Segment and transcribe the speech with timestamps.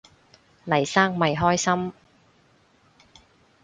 [0.65, 1.93] 黎生咪開心